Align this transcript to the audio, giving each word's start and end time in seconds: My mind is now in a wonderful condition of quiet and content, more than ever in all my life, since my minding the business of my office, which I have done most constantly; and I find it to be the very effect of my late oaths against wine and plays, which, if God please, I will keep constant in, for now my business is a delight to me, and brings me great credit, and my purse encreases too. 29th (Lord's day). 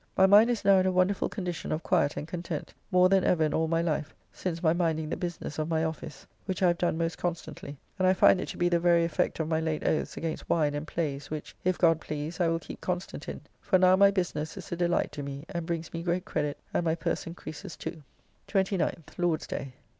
My 0.17 0.25
mind 0.25 0.49
is 0.49 0.65
now 0.65 0.79
in 0.79 0.87
a 0.87 0.91
wonderful 0.91 1.29
condition 1.29 1.71
of 1.71 1.83
quiet 1.83 2.17
and 2.17 2.27
content, 2.27 2.73
more 2.89 3.07
than 3.07 3.23
ever 3.23 3.43
in 3.43 3.53
all 3.53 3.67
my 3.67 3.83
life, 3.83 4.15
since 4.33 4.63
my 4.63 4.73
minding 4.73 5.09
the 5.09 5.15
business 5.15 5.59
of 5.59 5.69
my 5.69 5.83
office, 5.83 6.25
which 6.47 6.63
I 6.63 6.69
have 6.69 6.79
done 6.79 6.97
most 6.97 7.19
constantly; 7.19 7.77
and 7.99 8.07
I 8.07 8.13
find 8.15 8.41
it 8.41 8.47
to 8.47 8.57
be 8.57 8.67
the 8.67 8.79
very 8.79 9.05
effect 9.05 9.39
of 9.39 9.47
my 9.47 9.59
late 9.59 9.85
oaths 9.87 10.17
against 10.17 10.49
wine 10.49 10.73
and 10.73 10.87
plays, 10.87 11.29
which, 11.29 11.55
if 11.63 11.77
God 11.77 12.01
please, 12.01 12.39
I 12.39 12.47
will 12.47 12.57
keep 12.57 12.81
constant 12.81 13.29
in, 13.29 13.41
for 13.61 13.77
now 13.77 13.95
my 13.95 14.09
business 14.09 14.57
is 14.57 14.71
a 14.71 14.75
delight 14.75 15.11
to 15.11 15.21
me, 15.21 15.45
and 15.49 15.67
brings 15.67 15.93
me 15.93 16.01
great 16.01 16.25
credit, 16.25 16.57
and 16.73 16.83
my 16.83 16.95
purse 16.95 17.27
encreases 17.27 17.77
too. 17.77 18.01
29th 18.47 19.09
(Lord's 19.19 19.45
day). 19.45 19.73